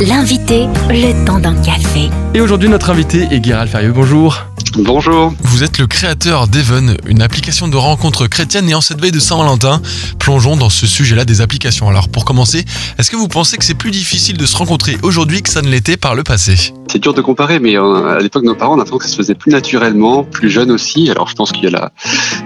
[0.00, 2.08] L'invité, le temps d'un café.
[2.32, 3.90] Et aujourd'hui, notre invité est Guéral Ferieux.
[3.92, 4.44] Bonjour.
[4.76, 5.34] Bonjour.
[5.40, 9.18] Vous êtes le créateur d'Even, une application de rencontres chrétiennes et en cette veille de
[9.18, 9.82] Saint-Valentin,
[10.20, 11.88] plongeons dans ce sujet-là des applications.
[11.88, 12.64] Alors pour commencer,
[12.96, 15.68] est-ce que vous pensez que c'est plus difficile de se rencontrer aujourd'hui que ça ne
[15.68, 16.74] l'était par le passé?
[16.90, 19.04] C'est dur de comparer, mais euh, à l'époque de nos parents, on a l'impression que
[19.04, 21.10] ça se faisait plus naturellement, plus jeune aussi.
[21.10, 21.92] Alors je pense qu'il y a la,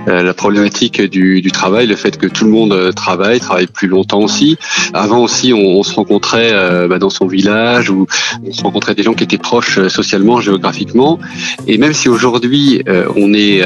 [0.08, 4.18] euh, problématique du, travail, le fait que tout le monde euh, travaille, travaille plus longtemps
[4.18, 4.58] aussi.
[4.94, 6.52] Avant aussi, on, se rencontrait
[6.88, 8.06] bah, dans son village ou
[8.44, 11.18] on se rencontrait des gens qui étaient proches socialement, géographiquement.
[11.66, 12.82] Et même si aujourd'hui
[13.16, 13.62] on est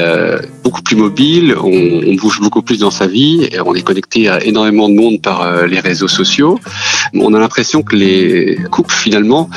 [0.63, 4.89] beaucoup plus mobile, on, bouge beaucoup plus dans sa vie, on est connecté à énormément
[4.89, 6.59] de monde par les réseaux sociaux,
[7.13, 9.49] on a l'impression que les couples finalement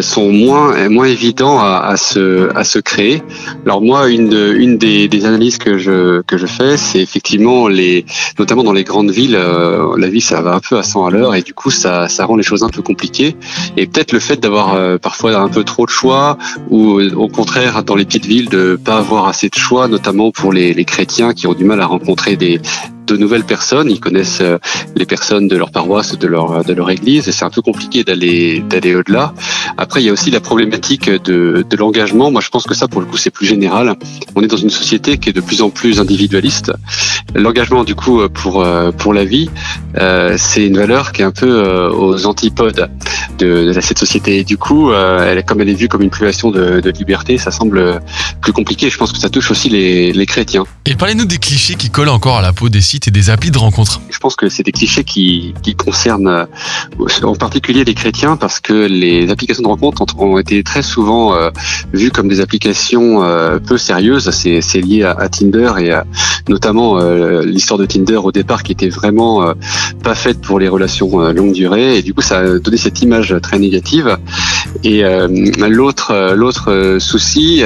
[0.00, 3.22] sont moins moins évidents à, à, se à se créer.
[3.64, 8.04] Alors moi, une une des, des analyses que je que je fais, c'est effectivement les,
[8.38, 11.10] notamment dans les grandes villes, euh, la vie ça va un peu à 100 à
[11.10, 13.36] l'heure et du coup ça, ça rend les choses un peu compliquées.
[13.76, 16.38] Et peut-être le fait d'avoir euh, parfois un peu trop de choix
[16.70, 20.30] ou euh, au contraire dans les petites villes de pas avoir assez de choix, notamment
[20.30, 22.60] pour les, les chrétiens qui ont du mal à rencontrer des,
[23.06, 23.90] de nouvelles personnes.
[23.90, 24.58] Ils connaissent euh,
[24.94, 28.04] les personnes de leur paroisse, de leur de leur église, et c'est un peu compliqué
[28.04, 29.32] d'aller d'aller au-delà.
[29.78, 32.30] Après, il y a aussi la problématique de, de l'engagement.
[32.30, 33.94] Moi, je pense que ça, pour le coup, c'est plus général.
[34.34, 36.72] On est dans une société qui est de plus en plus individualiste.
[37.34, 39.48] L'engagement, du coup, pour euh, pour la vie,
[39.98, 42.88] euh, c'est une valeur qui est un peu aux antipodes
[43.38, 44.38] de, de cette société.
[44.38, 47.50] Et du coup, elle, comme elle est vue comme une privation de, de liberté, ça
[47.50, 48.00] semble
[48.40, 48.90] plus compliqué.
[48.90, 50.64] Je pense que ça touche aussi les, les chrétiens.
[50.86, 53.58] Et parlez-nous des clichés qui collent encore à la peau des et des applis de
[53.58, 54.00] rencontres.
[54.10, 56.46] Je pense que c'est des clichés qui, concernent euh,
[57.22, 61.50] en particulier les chrétiens parce que les applications de rencontres ont été très souvent euh,
[61.92, 64.30] vues comme des applications euh, peu sérieuses.
[64.30, 65.92] C'est, lié à, Tinder et
[66.48, 66.98] notamment
[67.40, 69.54] l'histoire de Tinder au départ qui était vraiment
[70.04, 73.34] pas faite pour les relations longue durée et du coup ça a donné cette image
[73.42, 74.18] très négative.
[74.84, 75.02] Et
[75.58, 77.64] l'autre souci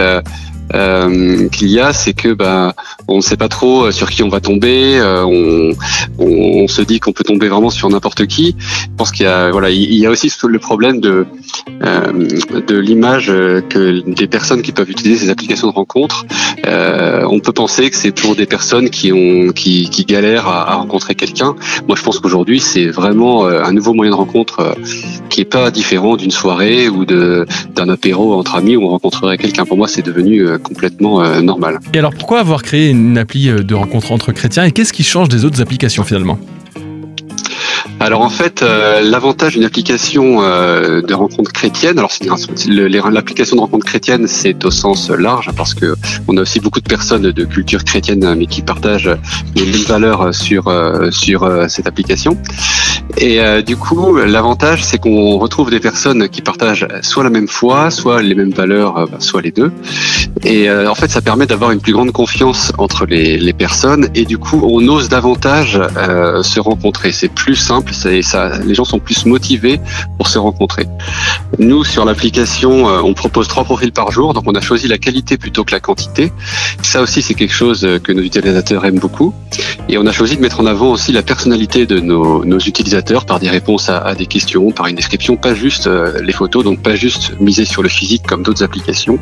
[0.75, 2.75] euh, qu'il y a, c'est que bah,
[3.09, 4.99] on ne sait pas trop euh, sur qui on va tomber.
[4.99, 5.73] Euh, on,
[6.19, 8.55] on, se dit qu'on peut tomber vraiment sur n'importe qui.
[8.59, 11.27] Je pense qu'il y a voilà, il y a aussi le problème de
[11.85, 12.13] euh,
[12.67, 16.25] de l'image que des personnes qui peuvent utiliser ces applications de rencontres.
[16.67, 20.71] Euh, on peut penser que c'est pour des personnes qui ont qui, qui galèrent à,
[20.71, 21.57] à rencontrer quelqu'un.
[21.89, 24.77] Moi, je pense qu'aujourd'hui, c'est vraiment un nouveau moyen de rencontre
[25.29, 29.65] qui est pas différent d'une soirée ou d'un apéro entre amis où on rencontrerait quelqu'un.
[29.65, 31.79] Pour moi, c'est devenu complètement euh, normal.
[31.95, 35.29] Et alors pourquoi avoir créé une appli de rencontre entre chrétiens et qu'est-ce qui change
[35.29, 36.39] des autres applications finalement?
[38.01, 42.11] Alors en fait, euh, l'avantage d'une application euh, de rencontre chrétienne, alors
[43.11, 45.95] l'application de rencontre chrétienne, c'est au sens large parce que
[46.27, 49.15] on a aussi beaucoup de personnes de culture chrétienne mais qui partagent
[49.55, 52.39] les mêmes valeurs sur euh, sur euh, cette application.
[53.19, 57.91] Et du coup, l'avantage, c'est qu'on retrouve des personnes qui partagent soit la même foi,
[57.91, 59.73] soit les mêmes valeurs, soit les deux.
[60.45, 64.39] Et en fait, ça permet d'avoir une plus grande confiance entre les personnes et du
[64.39, 65.81] coup, on ose davantage
[66.43, 67.11] se rencontrer.
[67.11, 69.81] C'est plus simple, ça, les gens sont plus motivés
[70.17, 70.87] pour se rencontrer.
[71.59, 75.37] Nous, sur l'application, on propose trois profils par jour, donc on a choisi la qualité
[75.37, 76.33] plutôt que la quantité.
[76.83, 79.35] Ça aussi, c'est quelque chose que nos utilisateurs aiment beaucoup.
[79.89, 83.27] Et on a choisi de mettre en avant aussi la personnalité de nos, nos utilisateurs
[83.27, 86.83] par des réponses à, à, des questions, par une description, pas juste les photos, donc
[86.83, 89.19] pas juste miser sur le physique comme d'autres applications.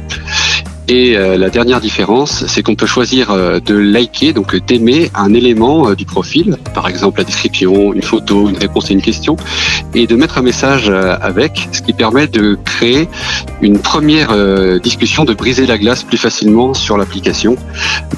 [0.90, 5.34] Et euh, la dernière différence, c'est qu'on peut choisir euh, de liker, donc d'aimer un
[5.34, 9.36] élément euh, du profil, par exemple la description, une photo, une réponse à une question,
[9.94, 13.08] et de mettre un message avec, ce qui permet de créer
[13.60, 14.30] une première
[14.80, 17.56] discussion, de briser la glace plus facilement sur l'application,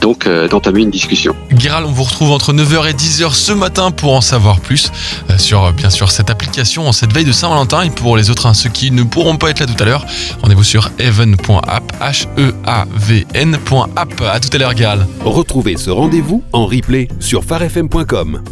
[0.00, 1.34] donc d'entamer une discussion.
[1.52, 4.90] Guéral, on vous retrouve entre 9h et 10h ce matin pour en savoir plus
[5.38, 7.82] sur bien sûr cette application en cette veille de Saint-Valentin.
[7.82, 10.04] Et pour les autres, hein, ceux qui ne pourront pas être là tout à l'heure,
[10.42, 11.92] rendez-vous sur even.app,
[12.66, 14.20] avn.app.
[14.22, 15.06] À tout à l'heure, Gal.
[15.24, 18.42] Retrouvez ce rendez-vous en replay sur farfm.com.